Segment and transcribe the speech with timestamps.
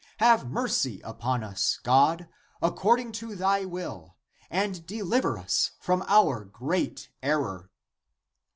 [0.17, 2.27] Have mercy upon us, God,
[2.59, 4.15] according to thy will,
[4.49, 7.69] and deliver us from our great error."